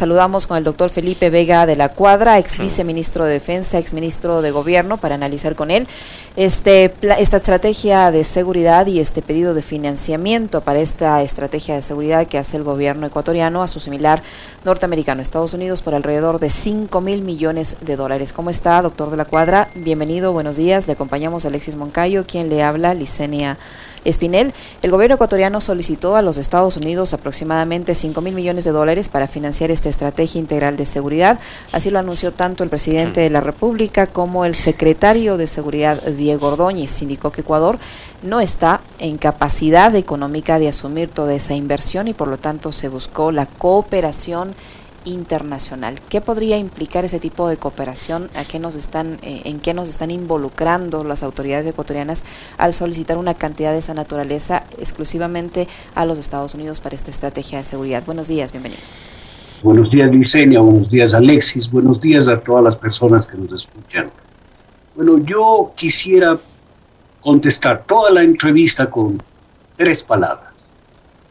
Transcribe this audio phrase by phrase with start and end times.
[0.00, 4.40] saludamos con el doctor Felipe Vega de la Cuadra, ex viceministro de Defensa, ex ministro
[4.40, 5.86] de Gobierno, para analizar con él
[6.36, 12.26] este, esta estrategia de seguridad y este pedido de financiamiento para esta estrategia de seguridad
[12.28, 14.22] que hace el gobierno ecuatoriano a su similar
[14.64, 18.32] norteamericano, Estados Unidos, por alrededor de 5 mil millones de dólares.
[18.32, 19.68] ¿Cómo está, doctor de la Cuadra?
[19.74, 20.86] Bienvenido, buenos días.
[20.86, 23.58] Le acompañamos a Alexis Moncayo, quien le habla, Licenia
[24.04, 29.08] Espinel, el gobierno ecuatoriano solicitó a los Estados Unidos aproximadamente 5 mil millones de dólares
[29.08, 31.38] para financiar esta estrategia integral de seguridad.
[31.72, 36.48] Así lo anunció tanto el presidente de la República como el secretario de Seguridad, Diego
[36.48, 37.02] Ordóñez.
[37.02, 37.78] Indicó que Ecuador
[38.22, 42.88] no está en capacidad económica de asumir toda esa inversión y por lo tanto se
[42.88, 44.54] buscó la cooperación
[45.04, 46.00] internacional.
[46.08, 48.30] ¿Qué podría implicar ese tipo de cooperación?
[48.34, 52.24] ¿A qué nos están, eh, ¿En qué nos están involucrando las autoridades ecuatorianas
[52.58, 57.58] al solicitar una cantidad de esa naturaleza exclusivamente a los Estados Unidos para esta estrategia
[57.58, 58.02] de seguridad?
[58.04, 58.82] Buenos días, bienvenido.
[59.62, 60.60] Buenos días, Licenia.
[60.60, 61.70] Buenos días, Alexis.
[61.70, 64.10] Buenos días a todas las personas que nos escuchan.
[64.94, 66.38] Bueno, yo quisiera
[67.20, 69.22] contestar toda la entrevista con
[69.76, 70.52] tres palabras.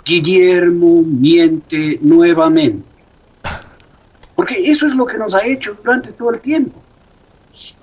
[0.05, 2.88] Guillermo miente nuevamente.
[4.39, 6.81] Porque eso es lo que nos ha hecho durante todo el tiempo.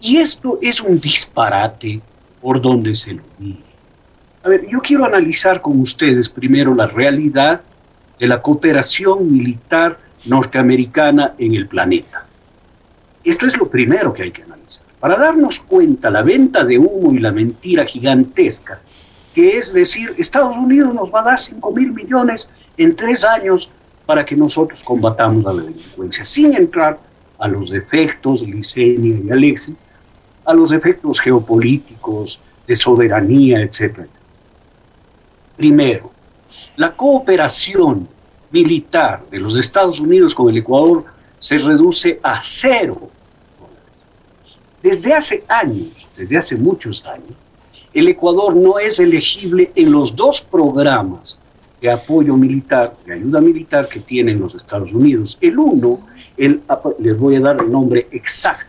[0.01, 2.01] Y esto es un disparate
[2.41, 3.61] por donde se lo mire.
[4.43, 7.61] A ver, yo quiero analizar con ustedes primero la realidad
[8.19, 12.25] de la cooperación militar norteamericana en el planeta.
[13.23, 14.87] Esto es lo primero que hay que analizar.
[14.99, 18.81] Para darnos cuenta la venta de humo y la mentira gigantesca,
[19.35, 22.49] que es decir, Estados Unidos nos va a dar 5 mil millones
[22.79, 23.71] en tres años
[24.07, 26.99] para que nosotros combatamos a la delincuencia, sin entrar
[27.39, 29.77] a los efectos, Licenia y Alexis,
[30.45, 34.01] a los efectos geopolíticos, de soberanía, etc.
[35.57, 36.11] Primero,
[36.77, 38.09] la cooperación
[38.51, 41.05] militar de los Estados Unidos con el Ecuador
[41.39, 43.09] se reduce a cero.
[44.83, 47.33] Desde hace años, desde hace muchos años,
[47.93, 51.39] el Ecuador no es elegible en los dos programas
[51.81, 55.37] de apoyo militar, de ayuda militar que tienen los Estados Unidos.
[55.41, 56.01] El uno,
[56.37, 56.63] el,
[56.99, 58.67] les voy a dar el nombre exacto.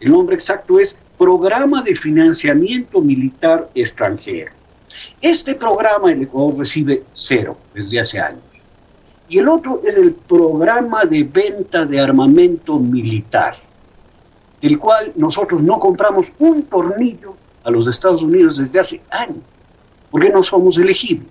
[0.00, 4.52] El nombre exacto es Programa de Financiamiento Militar Extranjero.
[5.20, 8.44] Este programa el Ecuador recibe cero desde hace años.
[9.28, 13.56] Y el otro es el Programa de Venta de Armamento Militar,
[14.60, 19.42] el cual nosotros no compramos un tornillo a los Estados Unidos desde hace años
[20.10, 21.28] porque no somos elegibles.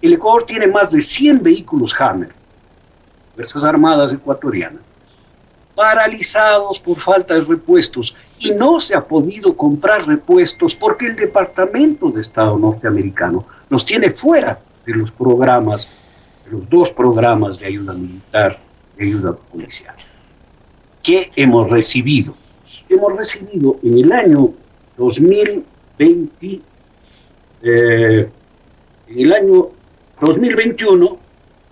[0.00, 2.32] El Ecuador tiene más de 100 vehículos Hammer,
[3.34, 4.82] Fuerzas Armadas ecuatorianas,
[5.74, 12.10] paralizados por falta de repuestos y no se ha podido comprar repuestos porque el Departamento
[12.10, 15.92] de Estado norteamericano los tiene fuera de los programas,
[16.44, 18.58] de los dos programas de ayuda militar
[18.98, 19.94] y ayuda policial.
[21.02, 22.34] ¿Qué hemos recibido?
[22.88, 24.50] Hemos recibido en el año
[24.96, 26.60] 2020
[27.62, 28.28] eh,
[29.08, 29.68] en el año
[30.20, 31.18] 2021,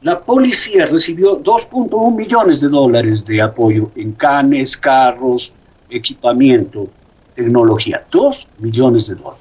[0.02, 5.52] la policía recibió 2.1 millones de dólares de apoyo en canes, carros,
[5.90, 6.88] equipamiento,
[7.34, 8.04] tecnología.
[8.10, 9.40] 2 millones de dólares.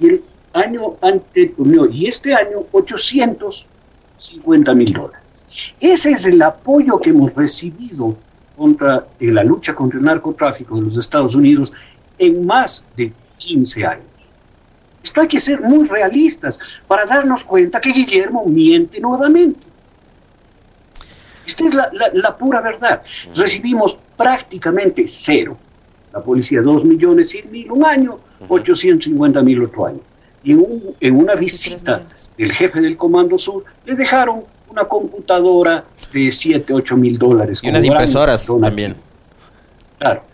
[0.00, 5.22] Y el año anterior y este año 850 mil dólares.
[5.80, 8.16] Ese es el apoyo que hemos recibido
[8.56, 11.72] contra, en la lucha contra el narcotráfico de los Estados Unidos
[12.18, 14.04] en más de 15 años.
[15.06, 16.58] Esto hay que ser muy realistas
[16.88, 19.60] para darnos cuenta que Guillermo miente nuevamente.
[21.46, 21.74] Esta es
[22.12, 23.02] la, pura verdad.
[23.36, 25.56] Recibimos prácticamente cero.
[26.12, 28.18] La policía, dos millones cien mil un año,
[28.48, 30.00] 850 mil otro año.
[30.42, 30.52] Y
[31.00, 32.02] en, una visita
[32.36, 37.60] del jefe del Comando Sur, les dejaron una computadora de 7, 8 mil dólares.
[37.62, 38.96] Y unas impresoras también.
[40.00, 40.24] Claro,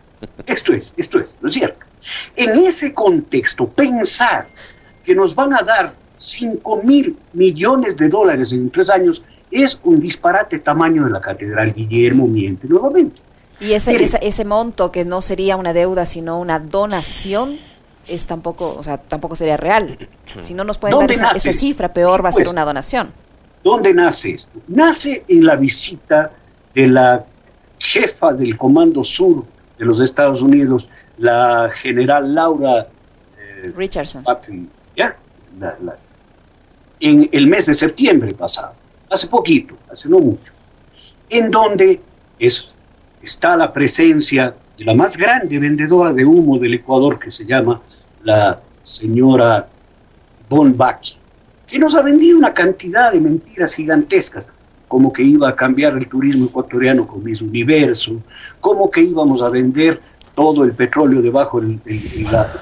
[0.46, 1.91] esto es, esto es, ¿no es cierto?
[2.36, 4.48] En ese contexto, pensar
[5.04, 10.00] que nos van a dar 5 mil millones de dólares en tres años es un
[10.00, 13.20] disparate tamaño de la Catedral Guillermo miente nuevamente.
[13.60, 17.58] Y ese, ese, monto que no sería una deuda sino una donación
[18.08, 19.96] es tampoco, o sea, tampoco sería real.
[20.40, 23.12] Si no nos pueden dar esa, cifra, peor va a ser una donación.
[23.62, 24.58] ¿Dónde nace esto?
[24.66, 26.32] Nace en la visita
[26.74, 27.24] de la
[27.78, 29.44] jefa del Comando Sur
[29.78, 30.88] de los Estados Unidos,
[31.22, 32.88] la general Laura
[33.38, 34.24] eh, Richardson.
[34.96, 35.16] ¿ya?
[36.98, 38.72] en el mes de septiembre pasado,
[39.08, 40.52] hace poquito, hace no mucho,
[41.30, 42.00] en donde
[42.40, 42.68] es,
[43.22, 47.80] está la presencia de la más grande vendedora de humo del Ecuador, que se llama
[48.24, 49.68] la señora
[50.48, 51.14] Von Baki,
[51.68, 54.48] que nos ha vendido una cantidad de mentiras gigantescas,
[54.88, 58.20] como que iba a cambiar el turismo ecuatoriano con Miss Universo,
[58.60, 60.00] como que íbamos a vender
[60.34, 61.80] todo el petróleo debajo del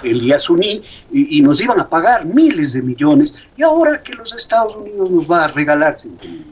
[0.02, 0.82] el, Yasuní
[1.12, 5.30] y, nos iban a pagar miles de millones y ahora que los Estados Unidos nos
[5.30, 6.46] va a regalar 5 millones.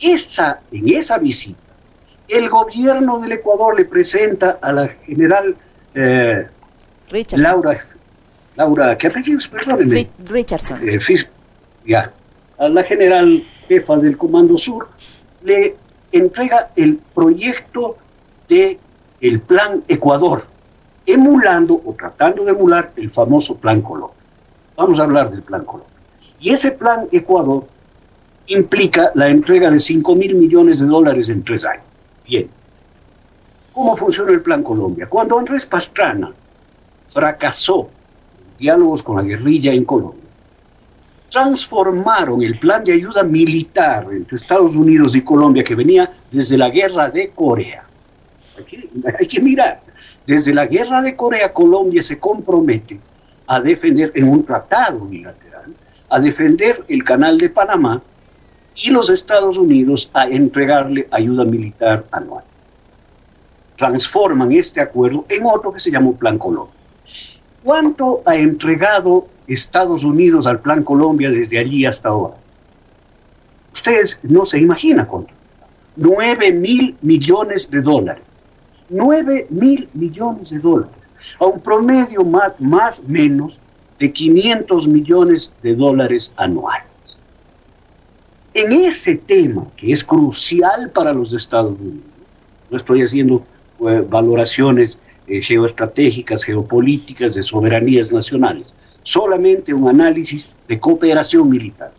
[0.00, 1.58] Esa, en esa visita,
[2.28, 5.56] el gobierno del Ecuador le presenta a la general
[5.94, 6.48] eh,
[7.32, 7.84] Laura,
[8.56, 9.48] Laura, ¿qué apellidos?
[9.48, 10.10] Perdónenme.
[10.24, 10.80] Richardson.
[10.86, 10.98] Eh,
[11.86, 12.12] ya,
[12.58, 14.88] a la general jefa del Comando Sur,
[15.44, 15.76] le
[16.10, 17.96] entrega el proyecto
[18.48, 18.78] de
[19.20, 20.44] el Plan Ecuador,
[21.04, 24.16] emulando o tratando de emular el famoso Plan Colombia.
[24.76, 25.94] Vamos a hablar del Plan Colombia.
[26.40, 27.66] Y ese Plan Ecuador
[28.48, 31.84] implica la entrega de 5 mil millones de dólares en tres años.
[32.26, 32.48] Bien.
[33.72, 35.06] ¿Cómo funciona el Plan Colombia?
[35.08, 36.32] Cuando Andrés Pastrana
[37.08, 37.88] fracasó
[38.38, 40.22] en diálogos con la guerrilla en Colombia,
[41.30, 46.70] transformaron el plan de ayuda militar entre Estados Unidos y Colombia que venía desde la
[46.70, 47.85] guerra de Corea.
[49.18, 49.80] Hay que, mirar,
[50.26, 52.98] desde la guerra de Corea Colombia se compromete
[53.46, 55.74] a defender en un tratado bilateral,
[56.08, 58.02] a defender el canal de Panamá
[58.74, 62.44] y los Estados Unidos a entregarle ayuda militar anual.
[63.76, 66.74] Transforman este acuerdo en otro que se llama Plan Colombia.
[67.62, 72.36] ¿Cuánto ha entregado Estados Unidos al Plan Colombia desde allí hasta ahora?
[73.72, 75.32] Ustedes no se imaginan cuánto.
[75.96, 78.22] 9 mil millones de dólares.
[78.88, 80.94] 9 mil millones de dólares.
[81.40, 83.58] A un promedio más, menos
[83.98, 86.86] de 500 millones de dólares anuales.
[88.54, 92.04] En ese tema, que es crucial para los Estados Unidos,
[92.70, 93.44] no estoy haciendo
[93.86, 98.72] eh, valoraciones eh, geoestratégicas, geopolíticas, de soberanías nacionales,
[99.02, 101.92] solamente un análisis de cooperación militar.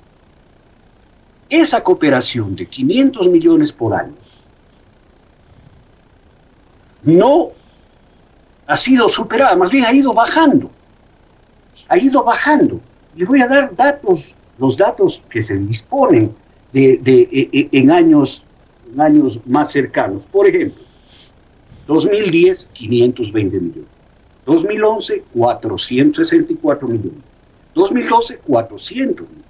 [1.49, 4.15] Esa cooperación de 500 millones por año
[7.03, 7.51] no
[8.65, 10.69] ha sido superada, más bien ha ido bajando,
[11.87, 12.79] ha ido bajando.
[13.15, 16.35] Les voy a dar datos, los datos que se disponen
[16.71, 18.43] de, e, e, en, años,
[18.93, 20.25] en años más cercanos.
[20.25, 20.83] Por ejemplo,
[21.87, 23.89] 2010, 520 millones.
[24.45, 27.23] 2011, 464 millones.
[27.73, 29.47] 2012, 400 millones.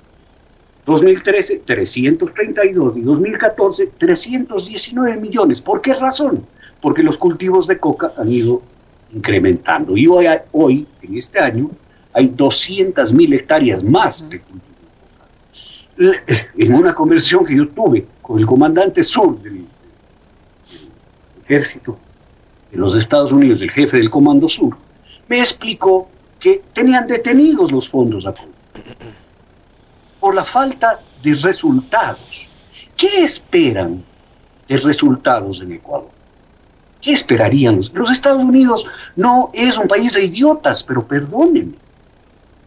[0.86, 5.60] 2013, 332 y 2014, 319 millones.
[5.60, 6.46] ¿Por qué razón?
[6.88, 8.62] Porque los cultivos de coca han ido
[9.14, 9.98] incrementando.
[9.98, 11.70] Y hoy, hoy en este año,
[12.14, 16.48] hay 200 mil hectáreas más de cultivos de coca.
[16.58, 19.66] En una conversación que yo tuve con el comandante sur del
[21.44, 21.98] ejército
[22.72, 24.78] en los Estados Unidos, el jefe del Comando Sur,
[25.28, 26.08] me explicó
[26.40, 28.34] que tenían detenidos los fondos a
[30.22, 32.48] por la falta de resultados.
[32.96, 34.02] ¿Qué esperan
[34.70, 36.16] de resultados en Ecuador?
[37.08, 37.80] ¿Qué esperarían?
[37.94, 41.76] Los Estados Unidos no es un país de idiotas, pero perdónenme,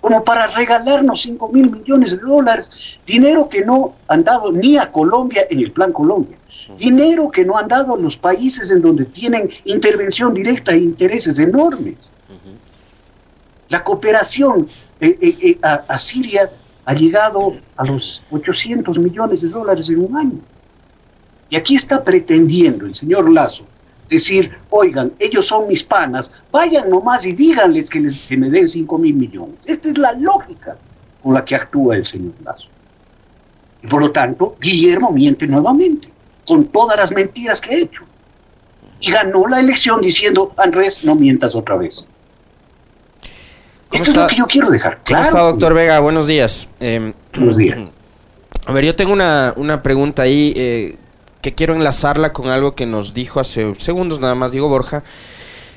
[0.01, 4.91] como para regalarnos 5 mil millones de dólares, dinero que no han dado ni a
[4.91, 6.39] Colombia en el Plan Colombia,
[6.79, 11.39] dinero que no han dado a los países en donde tienen intervención directa e intereses
[11.39, 11.99] enormes.
[13.69, 14.67] La cooperación
[15.03, 16.51] eh, a, Siria
[16.87, 20.39] ha llegado a los 800 millones de dólares en un año.
[21.51, 23.67] Y aquí está pretendiendo el señor Lazo
[24.10, 28.69] decir, oigan, ellos son mis panas, vayan nomás y díganles que, les, que me den
[28.69, 29.67] 5 mil millones.
[29.69, 30.76] Esta es la lógica
[31.22, 32.69] con la que actúa el señor Lazo.
[33.82, 36.08] Y por lo tanto, Guillermo miente nuevamente,
[36.46, 38.02] con todas las mentiras que ha hecho.
[39.00, 42.05] Y ganó la elección diciendo, Andrés, no mientas otra vez.
[43.93, 45.24] Esto es lo que yo quiero dejar claro.
[45.24, 46.00] ¿Cómo está, doctor Vega?
[46.00, 46.69] Buenos días.
[46.79, 47.79] Em, Buenos días.
[48.67, 50.96] A ver, yo tengo una, una pregunta ahí eh,
[51.41, 55.03] que quiero enlazarla con algo que nos dijo hace segundos nada más, digo Borja,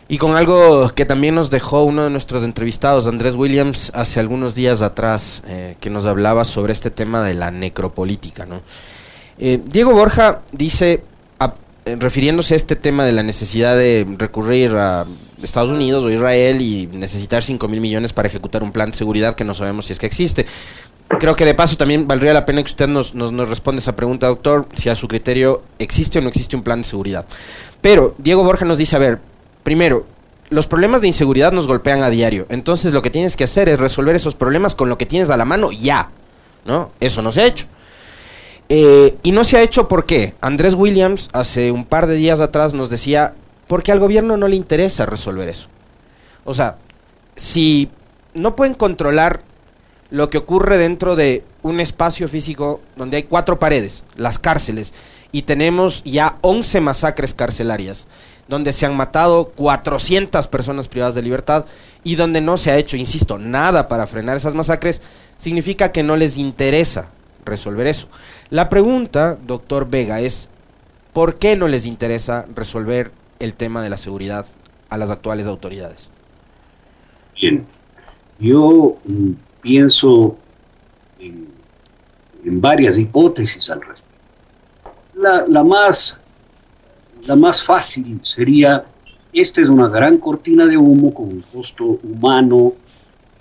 [0.08, 4.54] y con algo que también nos dejó uno de nuestros entrevistados, Andrés Williams, hace algunos
[4.54, 8.46] días atrás, eh, que nos hablaba sobre este tema de la necropolítica.
[8.46, 8.62] ¿no?
[9.40, 11.04] Eh, Diego Borja dice,
[11.86, 15.06] refiriéndose a este tema de la necesidad de recurrir a
[15.42, 19.36] Estados Unidos o Israel y necesitar 5 mil millones para ejecutar un plan de seguridad
[19.36, 20.46] que no sabemos si es que existe.
[21.20, 24.28] Creo que de paso también valdría la pena que usted nos, nos, responda esa pregunta,
[24.28, 27.26] doctor, si a su criterio existe o no existe un plan de seguridad.
[27.82, 29.20] Pero Diego Borja nos dice, a ver,
[29.64, 30.06] primero,
[30.50, 32.46] los problemas de inseguridad nos golpean a diario.
[32.50, 35.38] Entonces lo que tienes que hacer es resolver esos problemas con lo que tienes a
[35.38, 36.10] la mano ya.
[36.66, 36.92] ¿No?
[37.00, 37.66] Eso no se ha hecho.
[38.70, 42.74] Eh, y no se ha hecho porque Andrés Williams hace un par de días atrás
[42.74, 43.34] nos decía,
[43.68, 45.68] porque al gobierno no le interesa resolver eso.
[46.46, 46.78] O sea,
[47.36, 47.90] si
[48.34, 49.42] no pueden controlar
[50.14, 54.94] lo que ocurre dentro de un espacio físico donde hay cuatro paredes, las cárceles,
[55.32, 58.06] y tenemos ya 11 masacres carcelarias,
[58.48, 61.66] donde se han matado 400 personas privadas de libertad
[62.04, 65.02] y donde no se ha hecho, insisto, nada para frenar esas masacres,
[65.36, 67.10] significa que no les interesa
[67.44, 68.08] resolver eso.
[68.52, 70.48] La pregunta, doctor Vega, es,
[71.12, 74.46] ¿por qué no les interesa resolver el tema de la seguridad
[74.90, 76.12] a las actuales autoridades?
[77.34, 77.66] Bien,
[78.38, 79.32] yo mm,
[79.64, 80.38] pienso
[81.18, 81.52] en,
[82.46, 84.04] varias hipótesis al respecto.
[85.48, 86.20] La, más,
[87.26, 88.84] la más fácil sería,
[89.32, 92.74] esta es una gran cortina de humo con un costo humano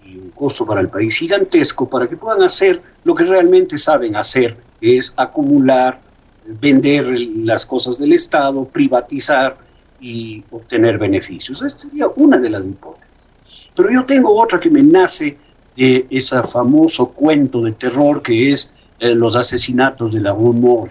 [0.07, 4.15] y un costo para el país gigantesco para que puedan hacer lo que realmente saben
[4.15, 6.01] hacer, que es acumular,
[6.47, 9.57] vender las cosas del Estado, privatizar
[10.01, 11.61] y obtener beneficios.
[11.63, 13.71] Esta sería una de las hipótesis.
[13.75, 15.37] Pero yo tengo otra que me nace
[15.77, 20.89] de ese famoso cuento de terror que es eh, los asesinatos de la Rue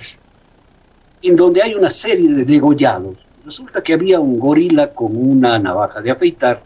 [1.24, 3.18] en donde hay una serie de degollados.
[3.46, 6.64] Resulta que había un gorila con una navaja de afeitar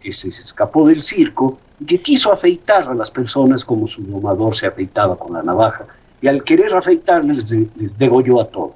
[0.00, 4.54] que se escapó del circo y que quiso afeitar a las personas como su domador
[4.54, 5.86] se afeitaba con la navaja.
[6.20, 8.72] Y al querer afeitarles, les degolló a todos.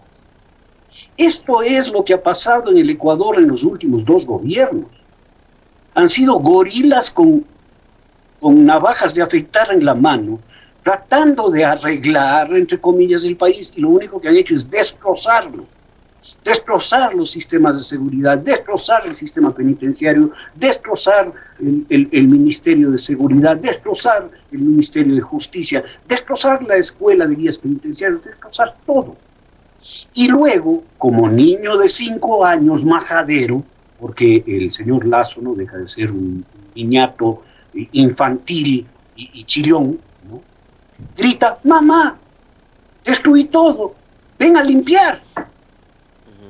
[1.16, 4.90] Esto es lo que ha pasado en el Ecuador en los últimos dos gobiernos.
[5.94, 7.44] Han sido gorilas con
[8.42, 10.40] con navajas de afeitar en la mano,
[10.82, 15.64] tratando de arreglar, entre comillas, el país, y lo único que han hecho es destrozarlo.
[16.44, 24.28] Destrozar los sistemas de seguridad, destrozar el sistema penitenciario, destrozar el, Ministerio de Seguridad, destrozar
[24.50, 29.16] el Ministerio de Justicia, destrozar la escuela de guías penitenciarios, destrozar todo.
[30.14, 33.62] Y luego, como niño de cinco años, majadero,
[34.00, 36.44] porque el señor Lazo no deja de ser un
[36.74, 37.42] niñato
[37.92, 38.86] infantil
[39.16, 39.98] y, chillón,
[41.16, 42.16] grita, mamá,
[43.04, 43.94] destruí todo,
[44.38, 45.20] ven a limpiar.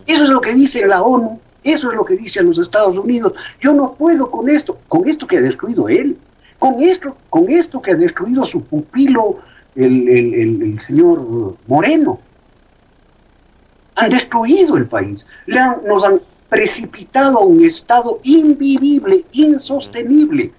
[0.07, 3.35] Eso es lo que dice la ONU, eso es lo que dicen los Estados Unidos.
[3.61, 6.19] Yo no puedo con esto, con esto que ha destruido él,
[6.59, 9.39] con esto, con esto que ha destruido su pupilo,
[9.75, 12.21] el, señor Moreno.
[13.97, 15.27] Han destruido el país,
[15.87, 20.53] nos han precipitado a un estado invivible, insostenible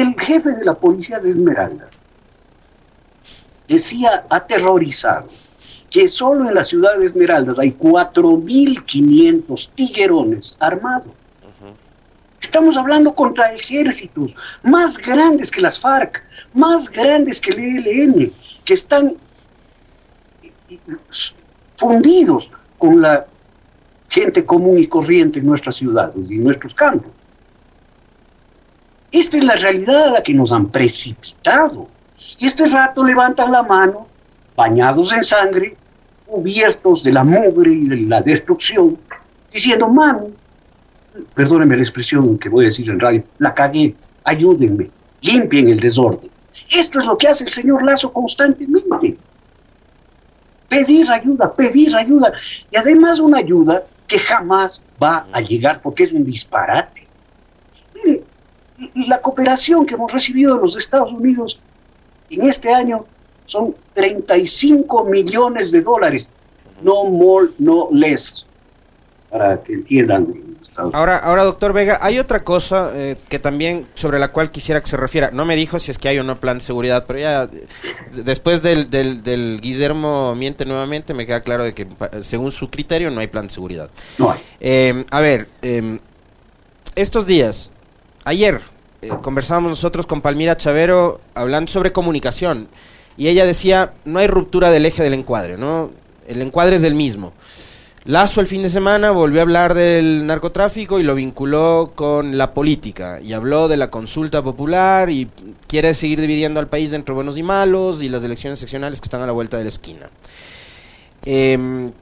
[0.00, 1.88] el jefe de la policía de Esmeralda
[3.66, 5.28] decía aterrorizado
[5.90, 11.12] que solo en la ciudad de Esmeraldas hay 4.500 tiguerones armados.
[12.40, 16.22] Estamos hablando contra ejércitos más grandes que las FARC,
[16.54, 18.32] más grandes que el ELN,
[18.64, 19.16] que están
[21.74, 23.26] fundidos con la
[24.08, 27.10] gente común y corriente en nuestras ciudades y en nuestros campos.
[29.10, 31.88] Esta es la realidad a la que nos han precipitado.
[32.38, 34.06] Y este rato levantan la mano,
[34.56, 35.76] bañados en sangre,
[36.26, 38.98] cubiertos de la mugre y de la destrucción,
[39.50, 40.34] diciendo, mami,
[41.34, 44.90] perdónenme la expresión que voy a decir en radio, la cagué, ayúdenme,
[45.22, 46.30] limpien el desorden.
[46.70, 49.16] Esto es lo que hace el señor Lazo constantemente.
[50.68, 52.32] Pedir ayuda, pedir ayuda.
[52.70, 56.97] Y además una ayuda que jamás va a llegar porque es un disparate
[58.94, 61.60] la cooperación que hemos recibido de los Estados Unidos
[62.30, 63.04] en este año
[63.46, 66.28] son 35 millones de dólares,
[66.82, 68.46] no more, no less,
[69.30, 70.48] para que entiendan.
[70.92, 74.86] Ahora, ahora, doctor Vega, hay otra cosa eh, que también sobre la cual quisiera que
[74.86, 75.30] se refiera.
[75.32, 77.48] No me dijo si es que hay o no plan de seguridad, pero ya
[78.12, 81.88] después del, del, Guillermo miente nuevamente, me queda claro de que
[82.22, 83.90] según su criterio no hay plan de seguridad.
[84.18, 84.40] No hay.
[84.60, 85.98] Eh, a ver, em,
[86.94, 87.72] estos días
[88.28, 88.60] ayer
[89.00, 92.68] eh, conversábamos nosotros con Palmira Chavero hablando sobre comunicación
[93.16, 95.90] y ella decía, no hay ruptura del eje del encuadre, ¿no?
[96.26, 97.32] El encuadre es del mismo.
[98.04, 102.54] Lazo el fin de semana volvió a hablar del narcotráfico y lo vinculó con la
[102.54, 105.28] política y habló de la consulta popular y
[105.66, 109.22] quiere seguir dividiendo al país entre buenos y malos y las elecciones seccionales que están
[109.22, 110.10] a la vuelta de la esquina.
[111.24, 111.92] Em,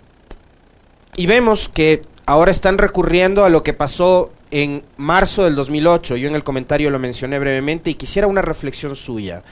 [1.16, 6.16] y vemos que ahora están recurriendo a lo que pasó en marzo del 2008.
[6.16, 9.42] Yo en el comentario lo mencioné brevemente y quisiera una reflexión suya.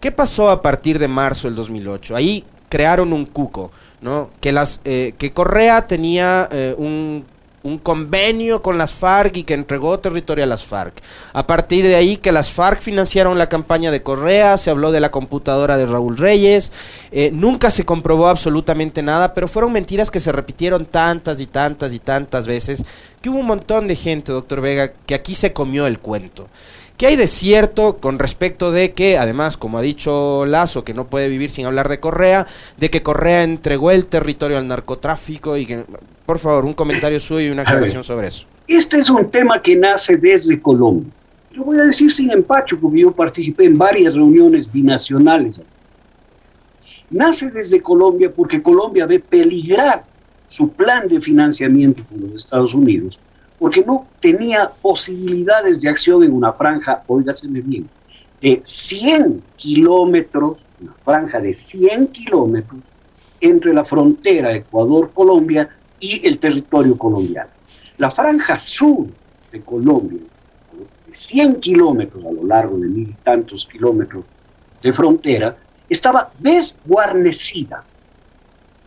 [0.00, 2.14] ¿Qué pasó a partir de marzo del 2008?
[2.14, 3.70] Ahí crearon un cuco,
[4.00, 4.30] ¿no?
[4.40, 7.24] Que, las, eh, que Correa tenía eh, un
[7.64, 11.02] un convenio con las FARC y que entregó territorio a las FARC.
[11.32, 15.00] A partir de ahí que las FARC financiaron la campaña de Correa, se habló de
[15.00, 16.72] la computadora de Raúl Reyes,
[17.10, 21.94] eh, nunca se comprobó absolutamente nada, pero fueron mentiras que se repitieron tantas y tantas
[21.94, 22.84] y tantas veces
[23.22, 26.48] que hubo un montón de gente, doctor Vega, que aquí se comió el cuento.
[26.96, 31.08] ¿Qué hay de cierto con respecto de que, además, como ha dicho Lazo, que no
[31.08, 32.46] puede vivir sin hablar de Correa,
[32.78, 35.84] de que Correa entregó el territorio al narcotráfico y que,
[36.24, 38.46] por favor, un comentario suyo y una aclaración sobre eso?
[38.68, 41.10] Este es un tema que nace desde Colombia.
[41.50, 45.60] Lo voy a decir sin empacho, porque yo participé en varias reuniones binacionales.
[47.10, 50.04] Nace desde Colombia porque Colombia ve peligrar
[50.46, 53.18] su plan de financiamiento con los Estados Unidos
[53.58, 57.88] porque no tenía posibilidades de acción en una franja, oígaseme bien,
[58.40, 62.80] de 100 kilómetros, una franja de 100 kilómetros
[63.40, 65.68] entre la frontera Ecuador-Colombia
[66.00, 67.50] y el territorio colombiano.
[67.98, 69.06] La franja sur
[69.52, 70.20] de Colombia,
[71.06, 74.24] de 100 kilómetros a lo largo de mil y tantos kilómetros
[74.82, 75.56] de frontera,
[75.88, 77.84] estaba desguarnecida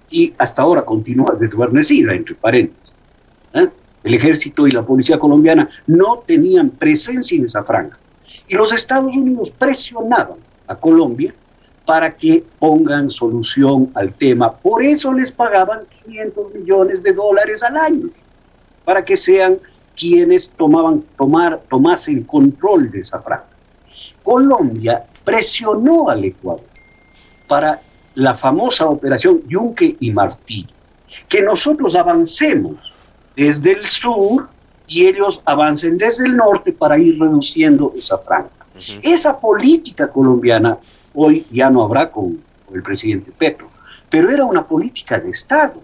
[0.09, 2.93] y hasta ahora continúa desguarnecida, entre paréntesis.
[3.53, 3.69] ¿eh?
[4.07, 7.97] El ejército y la policía colombiana no tenían presencia en esa franja.
[8.47, 10.37] Y los Estados Unidos presionaban
[10.67, 11.33] a Colombia
[11.85, 14.53] para que pongan solución al tema.
[14.53, 18.09] Por eso les pagaban 500 millones de dólares al año,
[18.85, 19.57] para que sean
[19.95, 23.45] quienes tomaban, tomar, tomasen control de esa franja.
[24.23, 26.63] Colombia presionó al Ecuador
[27.47, 27.81] para
[28.15, 30.73] la famosa operación Yunque y Martillo,
[31.27, 32.86] que nosotros avancemos
[33.37, 34.49] desde el sur
[34.87, 38.49] y ellos avancen desde el norte para ir reduciendo esa franja.
[39.01, 40.77] Esa política colombiana
[41.13, 42.41] hoy ya no habrá con,
[42.73, 43.69] el presidente Petro,
[44.09, 45.81] pero era una política de Estado.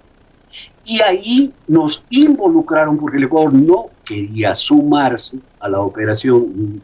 [0.84, 6.82] Y ahí nos involucraron porque el Ecuador no quería sumarse a la operación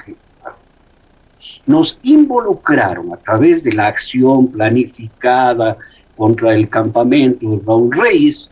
[1.66, 5.78] nos involucraron a través de la acción planificada
[6.18, 8.50] contra el campamento de Raúl Reyes,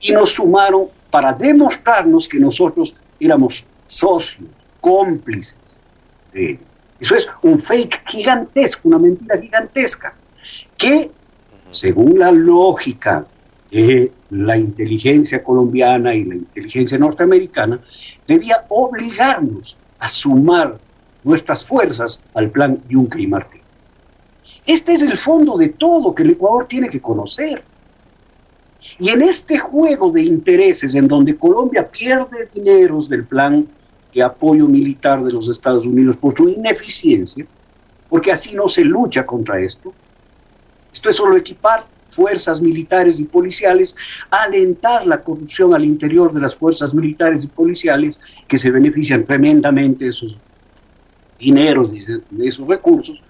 [0.00, 4.48] y nos sumaron para demostrarnos que nosotros éramos socios,
[4.80, 5.58] cómplices
[6.32, 6.58] de él.
[7.00, 10.14] Eso es un fake gigantesco, una mentira gigantesca,
[10.76, 11.10] que
[11.70, 13.26] según la lógica
[13.70, 17.80] de la inteligencia colombiana y la inteligencia norteamericana,
[18.26, 20.78] debía obligarnos a sumar
[21.24, 23.60] nuestras fuerzas al plan Juncker y Martín.
[24.66, 27.62] Este es el fondo de todo que el Ecuador tiene que conocer.
[28.98, 33.66] Y en este juego de intereses en donde Colombia pierde dineros del plan
[34.14, 37.46] de apoyo militar de los Estados Unidos por su ineficiencia,
[38.08, 39.92] porque así no se lucha contra esto,
[40.92, 43.94] esto es solo equipar fuerzas militares y policiales,
[44.30, 50.04] alentar la corrupción al interior de las fuerzas militares y policiales que se benefician tremendamente
[50.04, 50.36] de esos
[51.38, 53.20] dineros, de esos recursos,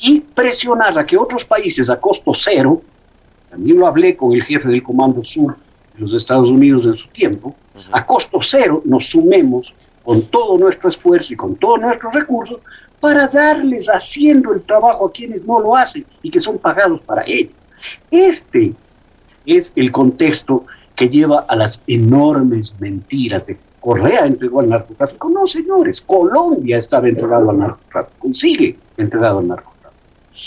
[0.00, 2.82] y presionar a que otros países a costo cero
[3.50, 5.56] también lo hablé con el jefe del Comando Sur
[5.94, 7.54] de los Estados Unidos en su tiempo,
[7.92, 12.60] a costo cero nos sumemos con todo nuestro esfuerzo y con todos nuestros recursos
[13.00, 17.22] para darles haciendo el trabajo a quienes no lo hacen y que son pagados para
[17.26, 17.50] ello.
[18.10, 18.74] Este
[19.46, 25.30] es el contexto que lleva a las enormes mentiras de Correa entregó al narcotráfico.
[25.30, 29.80] No, señores, Colombia estaba entregado al narcotráfico sigue entregado al narcotráfico.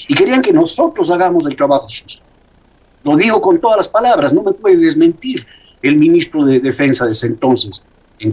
[0.08, 2.22] Y querían que nosotros hagamos el trabajo sucio.
[3.04, 5.46] Lo digo con todas las palabras, no me puede desmentir
[5.82, 7.84] el ministro de Defensa de ese entonces,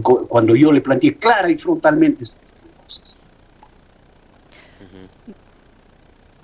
[0.01, 2.41] cuando yo le planteé clara y frontalmente estas
[2.83, 3.15] cosas.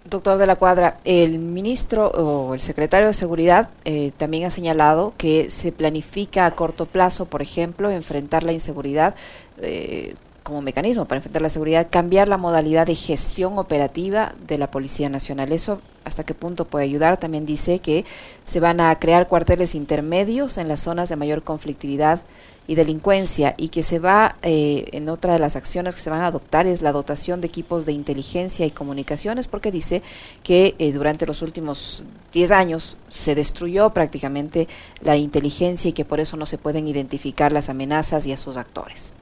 [0.04, 5.14] Doctor de la Cuadra, el ministro o el secretario de Seguridad eh, también ha señalado
[5.18, 9.16] que se planifica a corto plazo, por ejemplo, enfrentar la inseguridad
[9.62, 10.16] eh,
[10.48, 15.10] como mecanismo para enfrentar la seguridad, cambiar la modalidad de gestión operativa de la Policía
[15.10, 15.52] Nacional.
[15.52, 17.20] ¿Eso hasta qué punto puede ayudar?
[17.20, 18.06] También dice que
[18.46, 22.22] se van a crear cuarteles intermedios en las zonas de mayor conflictividad
[22.66, 26.22] y delincuencia y que se va, eh, en otra de las acciones que se van
[26.22, 30.02] a adoptar es la dotación de equipos de inteligencia y comunicaciones, porque dice
[30.44, 34.70] que eh, durante los últimos 10 años se destruyó prácticamente
[35.02, 38.56] la inteligencia y que por eso no se pueden identificar las amenazas y a sus
[38.56, 39.14] actores.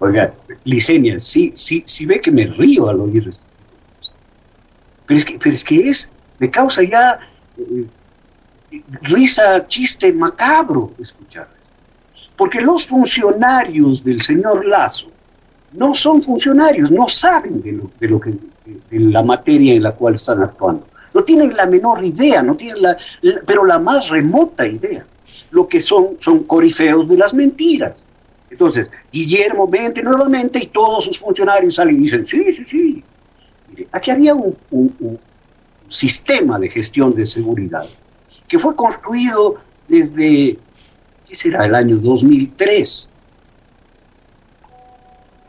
[0.00, 0.32] Oiga,
[0.64, 3.46] Licenia, sí, sí, sí ve que me río al oír esto.
[5.06, 7.20] Pero es que, pero es, que es de causa ya
[7.58, 7.86] eh,
[9.02, 11.48] risa, chiste macabro escuchar.
[12.34, 15.08] Porque los funcionarios del señor Lazo
[15.72, 18.34] no son funcionarios, no saben de, lo, de, lo que,
[18.90, 20.86] la materia en la cual están actuando.
[21.12, 22.96] No tienen la menor idea, no tienen la,
[23.44, 25.04] pero la más remota idea.
[25.50, 28.02] lo que son son corifeos de las mentiras.
[28.50, 33.04] Entonces, Guillermo vente nuevamente y todos sus funcionarios salen y dicen, sí, sí, sí.
[33.92, 34.56] aquí había un,
[35.88, 37.84] sistema de gestión de seguridad
[38.46, 39.56] que fue construido
[39.88, 40.56] desde,
[41.26, 43.10] ¿qué será?, el año 2003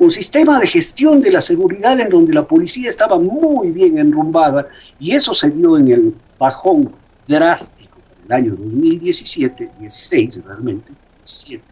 [0.01, 4.67] un sistema de gestión de la seguridad en donde la policía estaba muy bien enrumbada
[4.99, 6.91] y eso se dio en el bajón
[7.27, 11.63] drástico el año 2017, 16 realmente, 17,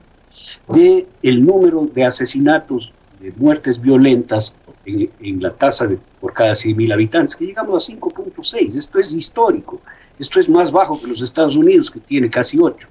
[0.67, 6.93] de el número de asesinatos, de muertes violentas en, la tasa de, por cada 100.000
[6.93, 8.75] habitantes, que llegamos a 5.6.
[8.75, 9.81] Esto es histórico.
[10.17, 12.87] Esto es más bajo que los Estados Unidos, que tiene casi 8.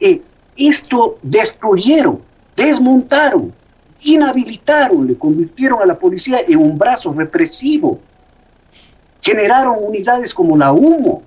[0.00, 0.22] Eh,
[0.56, 2.20] esto destruyeron,
[2.54, 3.52] desmontaron
[4.02, 8.00] inhabilitaron, le convirtieron a la policía en un brazo represivo.
[9.20, 11.22] Generaron unidades como la HUMO,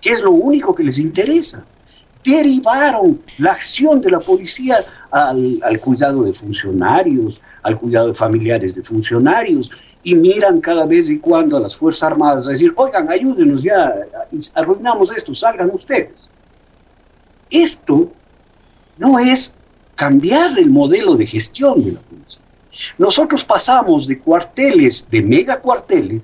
[0.00, 1.64] que es lo único que les interesa.
[2.28, 4.76] Derivaron la acción de la policía
[5.10, 9.70] al, cuidado de funcionarios, al cuidado de familiares de funcionarios,
[10.02, 13.94] y miran cada vez y cuando a las Fuerzas Armadas a decir, oigan, ayúdenos ya,
[14.54, 16.12] arruinamos esto, salgan ustedes.
[17.48, 18.12] Esto
[18.98, 19.54] no es
[19.94, 22.42] cambiar el modelo de gestión de la policía.
[22.98, 26.22] Nosotros pasamos de cuarteles, de mega cuarteles,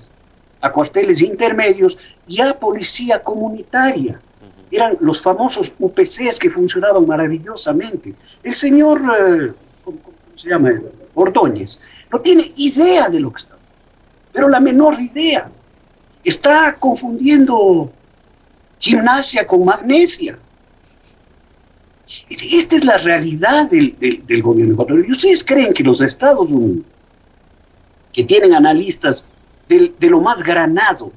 [0.61, 4.21] a cuarteles intermedios y a policía comunitaria.
[4.75, 8.13] Eran los famosos UPCs que funcionaban maravillosamente.
[8.43, 9.99] El señor, eh, ¿cómo,
[10.35, 10.71] se llama?
[11.13, 11.79] Ordóñez,
[12.11, 13.55] no tiene idea de lo que está,
[14.33, 15.49] pero la menor idea.
[16.23, 17.91] Está confundiendo
[18.79, 20.37] gimnasia con magnesia.
[22.29, 25.07] Esta es la realidad del, gobierno ecuatoriano.
[25.07, 26.85] ¿Y ustedes creen que los Estados Unidos,
[28.11, 29.27] que tienen analistas
[29.67, 31.11] de, lo más granado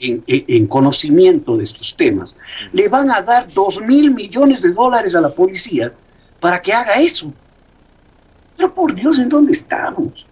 [0.00, 2.36] en, conocimiento de estos temas,
[2.72, 5.92] le van a dar dos mil millones de dólares a la policía
[6.40, 7.32] para que haga eso?
[8.56, 10.26] Pero por Dios, ¿en dónde estamos?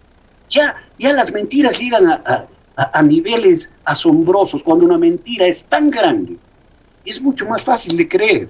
[0.49, 4.63] Ya, ya las mentiras llegan a, a niveles asombrosos.
[4.63, 6.37] Cuando una mentira es tan grande,
[7.05, 8.49] es mucho más fácil de creer.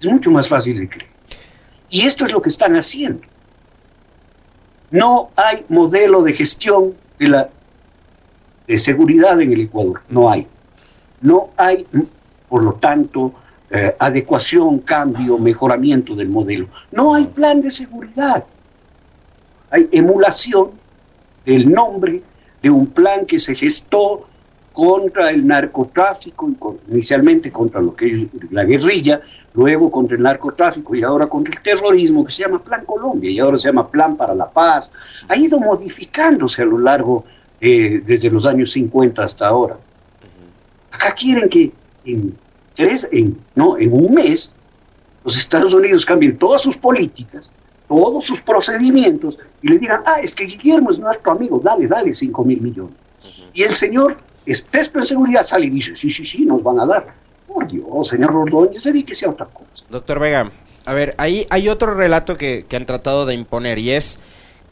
[0.00, 1.10] Es mucho más fácil de creer.
[1.88, 3.22] Y esto es lo que están haciendo.
[4.90, 7.50] No hay modelo de gestión de la
[8.66, 10.00] de seguridad en el Ecuador.
[10.08, 10.46] No hay.
[11.20, 11.86] No hay,
[12.48, 13.32] por lo tanto,
[13.70, 16.68] eh, adecuación, cambio, mejoramiento del modelo.
[16.92, 18.44] No hay plan de seguridad.
[19.70, 20.70] Hay emulación
[21.44, 22.22] del nombre
[22.62, 24.26] de un plan que se gestó
[24.72, 29.22] contra el narcotráfico, inicialmente contra lo que es la guerrilla,
[29.54, 33.38] luego contra el narcotráfico y ahora contra el terrorismo, que se llama Plan Colombia y
[33.38, 34.92] ahora se llama Plan para la Paz,
[35.28, 37.24] ha ido modificándose a lo largo,
[37.60, 39.78] eh, desde los años 50 hasta ahora.
[40.90, 41.72] Acá quieren que
[42.04, 42.36] en,
[42.74, 44.52] tres, en, no, en un mes
[45.24, 47.50] los Estados Unidos cambien todas sus políticas,
[47.88, 52.12] todos sus procedimientos y le digan, ah, es que Guillermo es nuestro amigo, dale, dale
[52.12, 52.94] 5 mil millones.
[53.52, 56.86] Y el señor, experto en seguridad, sale y dice, sí, sí, sí, nos van a
[56.86, 57.14] dar.
[57.46, 59.84] Por Dios, señor Ordóñez, dedíquese a otra cosa.
[59.88, 60.50] Doctor Vega,
[60.84, 64.18] a ver, ahí hay otro relato que, han tratado de imponer y es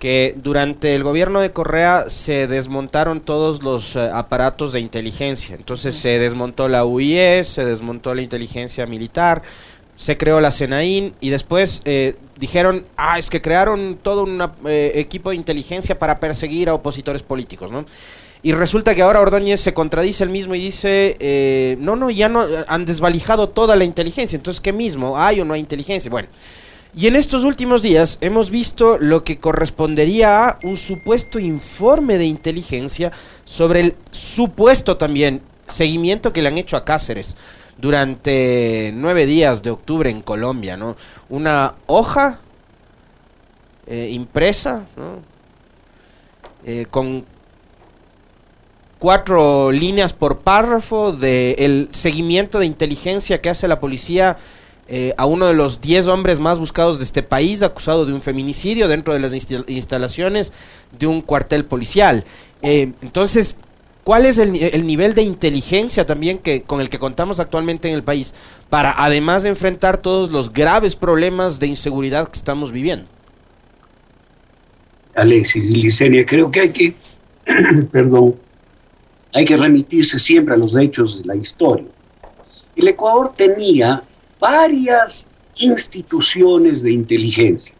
[0.04, 5.56] que durante el gobierno de Correa se desmontaron todos los eh, aparatos de inteligencia.
[5.56, 9.40] Entonces se desmontó la UIS, se desmontó la inteligencia militar,
[9.96, 14.92] se creó la CENAIN y después eh, dijeron, ah, es que crearon todo un eh,
[14.96, 17.86] equipo de inteligencia para perseguir a opositores políticos, ¿no?
[18.42, 22.28] Y resulta que ahora Ordóñez se contradice el mismo y dice, eh, no, no, ya
[22.28, 25.18] no, han desvalijado toda la inteligencia, entonces ¿qué mismo?
[25.18, 26.10] ¿Hay o no hay inteligencia?
[26.10, 26.28] Bueno,
[26.96, 32.26] y en estos últimos días hemos visto lo que correspondería a un supuesto informe de
[32.26, 33.12] inteligencia
[33.44, 37.36] sobre el supuesto también seguimiento que le han hecho a Cáceres
[37.78, 40.96] durante nueve días de octubre en Colombia, ¿no?
[41.28, 42.38] Una hoja
[43.86, 44.86] eh, impresa.
[46.66, 47.26] Eh, con
[48.98, 54.38] cuatro líneas por párrafo del seguimiento de inteligencia que hace la policía
[54.86, 58.20] eh, a uno de los diez hombres más buscados de este país, acusado de un
[58.20, 60.52] feminicidio dentro de las instalaciones
[60.98, 62.24] de un cuartel policial.
[62.60, 63.54] Eh, entonces,
[64.04, 67.94] ¿cuál es el, el, nivel de inteligencia también que, con el que contamos actualmente en
[67.94, 68.34] el país
[68.68, 73.06] para, además de enfrentar todos los graves problemas de inseguridad que estamos viviendo?
[75.14, 76.94] Alexis y Licenia, creo que hay que,
[77.92, 78.34] perdón,
[79.32, 81.86] hay que remitirse siempre a los hechos de la historia.
[82.76, 84.02] El Ecuador tenía
[84.40, 87.74] varias instituciones de inteligencia.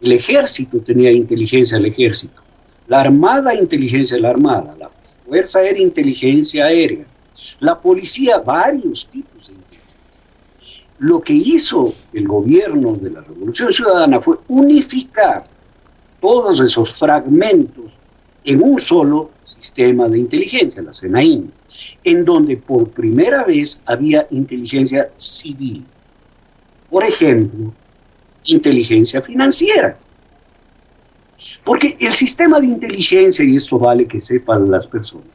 [0.00, 2.42] El ejército tenía inteligencia del ejército,
[2.86, 4.90] la armada inteligencia la armada, la
[5.26, 7.06] fuerza aérea inteligencia aérea,
[7.60, 10.20] La policía, varios tipos de inteligencia.
[10.98, 15.44] Lo que hizo el gobierno de la Revolución Ciudadana fue unificar
[16.20, 17.95] todos esos fragmentos
[18.46, 21.52] en un solo sistema de inteligencia, la CENAIN,
[22.04, 25.84] en donde por primera vez había inteligencia civil.
[26.88, 27.74] Por ejemplo,
[28.44, 29.98] inteligencia financiera.
[31.64, 35.26] Porque el sistema de inteligencia, y esto vale que sepan las personas,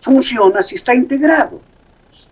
[0.00, 1.60] funciona si está integrado.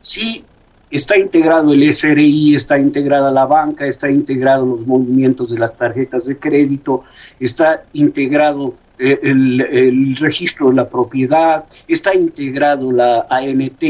[0.00, 0.44] Si
[0.88, 6.26] está integrado el SRI, está integrada la banca, está integrado los movimientos de las tarjetas
[6.26, 7.02] de crédito,
[7.40, 13.82] está integrado el, el, registro de la propiedad, está integrado la ANT.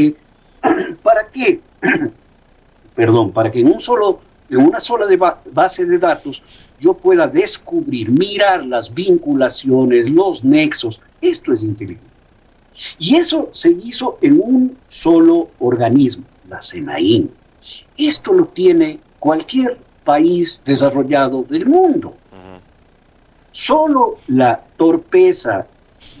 [1.03, 1.59] ¿Para qué?
[2.95, 5.05] Perdón, para que en un solo en una sola
[5.51, 6.43] base de datos
[6.79, 10.99] yo pueda descubrir, mirar las vinculaciones, los nexos.
[11.21, 12.09] Esto es inteligencia.
[12.97, 17.29] Y eso se hizo en un solo organismo, la CENAIN.
[17.97, 22.15] Esto lo tiene cualquier país desarrollado del mundo.
[23.59, 25.67] Solo la torpeza,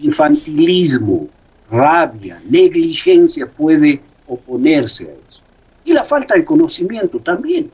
[0.01, 1.29] infantilismo,
[1.71, 5.41] rabia, negligencia puede oponerse a eso.
[5.85, 7.71] Y la falta de conocimiento también.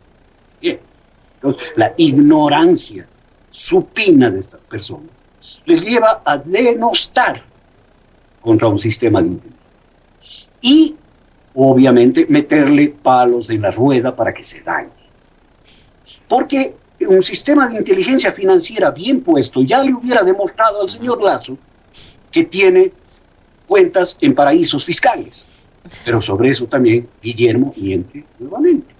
[0.61, 3.07] Entonces, la ignorancia
[3.49, 5.09] supina de estas personas
[5.65, 7.41] les lleva a denostar
[8.41, 9.67] contra un sistema de inteligencia.
[10.61, 10.95] Y,
[11.55, 14.91] obviamente, meterle palos en la rueda para que se dañe.
[16.27, 16.75] Porque
[17.07, 21.57] un sistema de inteligencia financiera bien puesto ya le hubiera demostrado al señor Lazo
[22.31, 22.91] que tiene
[23.65, 25.45] cuentas en paraísos fiscales.
[26.03, 28.95] Pero sobre eso también Guillermo miente nuevamente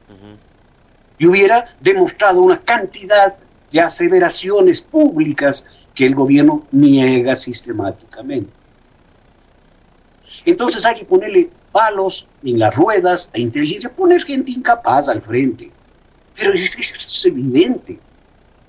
[1.18, 3.38] y hubiera demostrado una cantidad
[3.72, 8.52] de aseveraciones públicas que el gobierno niega sistemáticamente.
[10.46, 15.72] Entonces hay que ponerle palos en las ruedas a inteligencia, poner gente incapaz al frente.
[16.38, 18.00] Pero eso es evidente.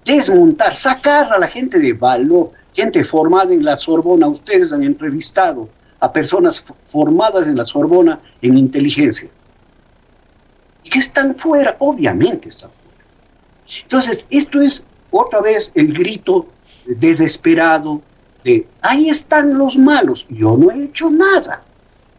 [0.05, 4.29] Desmontar, sacar a la gente de valor, gente formada en la Sorbona.
[4.29, 9.29] Ustedes han entrevistado a personas formadas en la Sorbona en inteligencia
[10.87, 13.05] y que están fuera, obviamente están fuera.
[13.83, 16.47] Entonces, esto es otra vez el grito
[16.87, 18.01] desesperado
[18.45, 21.65] de, ahí están los malos, yo no he hecho nada.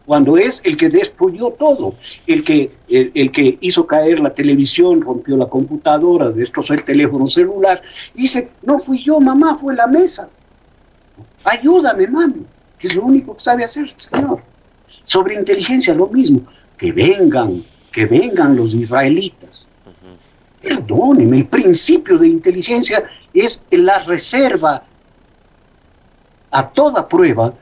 [0.08, 1.94] Cuando es el que destruyó todo,
[2.26, 7.82] el que, el, que hizo caer la televisión, rompió la computadora, destrozó el teléfono celular,
[8.14, 10.30] dice, no fui yo, mamá, fue la mesa.
[11.44, 12.46] Ayúdame, mami,
[12.78, 14.40] que es lo único que sabe hacer, Señor.
[15.04, 16.40] Sobre inteligencia, lo mismo,
[16.78, 19.66] que vengan que vengan los israelitas.
[20.62, 24.84] Perdónenme, el principio de inteligencia es la reserva
[26.50, 27.52] a toda prueba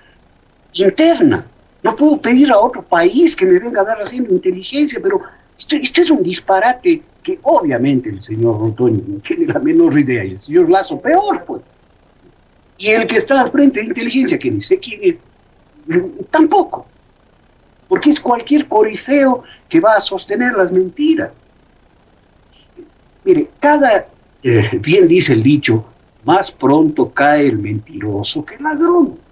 [0.75, 1.45] interna.
[1.87, 5.21] No puedo pedir a otro país que me venga a dar haciendo inteligencia, pero
[5.57, 10.43] esto, es un disparate que obviamente el señor Rontoni no tiene la menor idea el
[10.43, 11.63] señor Lazo peor, pues.
[12.79, 15.17] Y el que está al frente de inteligencia, que ni sé quién es,
[16.31, 16.87] tampoco
[17.89, 21.31] porque es cualquier corifeo que va a sostener las mentiras.
[23.25, 24.07] Mire, cada,
[24.43, 25.85] eh, bien dice el dicho,
[26.25, 29.26] más pronto cae el mentiroso que el ladrón.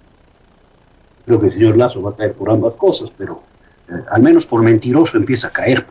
[1.26, 3.42] Creo que el señor Lazo va a caer por ambas cosas, pero
[3.88, 5.86] eh, al menos por mentiroso empieza a caer.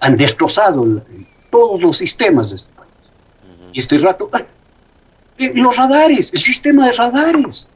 [0.00, 1.02] Han destrozado
[1.50, 2.90] todos los sistemas de este país.
[3.72, 4.28] Y este rato,
[5.38, 7.68] eh, los radares, el sistema de radares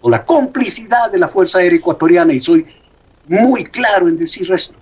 [0.00, 2.66] o la complicidad de la Fuerza Aérea Ecuatoriana, y soy
[3.26, 4.74] muy claro en decir esto,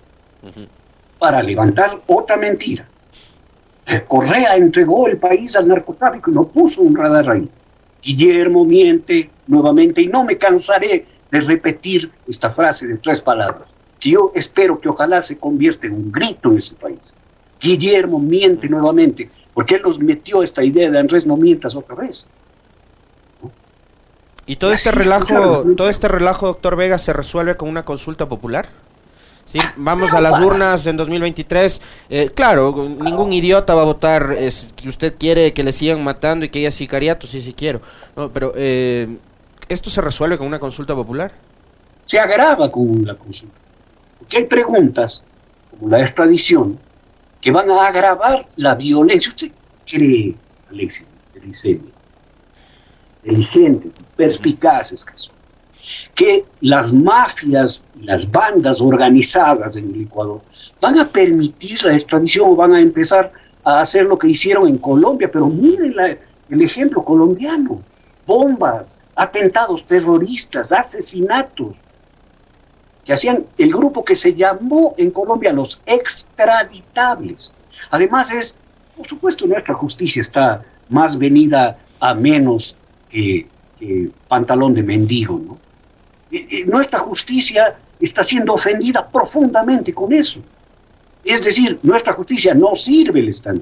[1.17, 2.85] para levantar otra mentira.
[3.85, 7.49] Eh, Correa entregó el país al narcotráfico y no puso un radar ahí.
[8.03, 13.67] Guillermo miente nuevamente y no me cansaré de repetir esta frase de tres palabras,
[13.99, 16.99] que yo espero que ojalá se convierta en un grito en ese país.
[17.59, 22.25] Guillermo miente nuevamente, porque él nos metió esta idea de Andrés no mientas otra vez.
[24.45, 28.67] ¿Y todo este relajo, todo este relajo, doctor Vega, se resuelve con una consulta popular?
[29.45, 29.59] ¿Sí?
[29.75, 31.81] Vamos a las urnas en 2023.
[32.09, 34.35] Eh, claro, ningún idiota va a votar
[34.87, 37.81] usted quiere que le sigan matando y que haya sicariatos, sí, sí quiero.
[38.15, 39.17] No, pero, eh,
[39.67, 41.33] ¿esto se resuelve con una consulta popular?
[42.05, 43.59] Se agrava con la consulta.
[44.19, 45.23] Porque hay preguntas,
[45.71, 46.79] como la extradición,
[47.41, 49.29] que van a agravar la violencia.
[49.29, 49.51] ¿Usted
[49.85, 50.35] cree,
[50.69, 51.05] Alexis,
[53.23, 55.35] inteligentes, perspicaces que son,
[56.15, 60.41] que las mafias, las bandas organizadas en el Ecuador
[60.79, 63.31] van a permitir la extradición o van a empezar
[63.63, 65.95] a hacer lo que hicieron en Colombia, pero miren
[66.49, 67.81] el ejemplo colombiano,
[68.25, 71.75] bombas, atentados terroristas, asesinatos.
[73.05, 77.51] que hacían el grupo que se llamó en Colombia los extraditables.
[77.91, 78.55] Además es,
[78.95, 82.77] por supuesto, nuestra justicia está más venida a menos
[83.09, 83.47] que,
[84.29, 85.57] pantalón de mendigo, ¿no?
[86.65, 90.39] Nuestra justicia está siendo ofendida profundamente con eso.
[91.23, 93.59] Es decir, nuestra justicia no sirve, le están.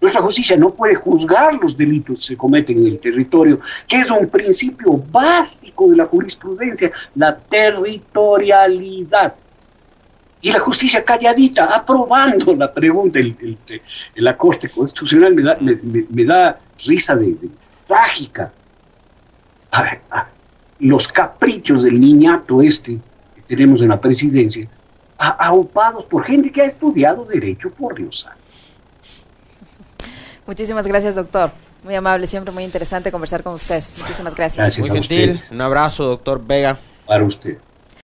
[0.00, 4.10] Nuestra justicia no puede juzgar los delitos que se cometen en el territorio, que es
[4.10, 9.34] un principio básico de la jurisprudencia, la territorialidad.
[10.40, 13.58] Y la justicia calladita, aprobando la pregunta en
[14.14, 17.36] la Corte Constitucional, me da, me, da risa de,
[17.88, 18.52] trágica.
[20.78, 22.98] Los caprichos del niñato este
[23.34, 24.68] que tenemos en la presidencia,
[25.18, 28.26] aupados por gente que ha estudiado derecho, por Dios
[30.46, 31.50] Muchísimas gracias, doctor.
[31.84, 33.82] Muy amable, siempre muy interesante conversar con usted.
[33.98, 34.78] Muchísimas gracias.
[34.78, 35.40] muy gentil.
[35.50, 36.78] Un abrazo, doctor Vega.
[37.06, 37.58] Para usted.